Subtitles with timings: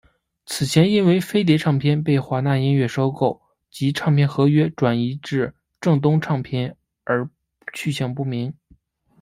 [0.47, 7.29] 此前因为飞碟唱片被华纳音乐收购及唱片合约转移至正东唱片而
[7.71, 8.51] 去向不明。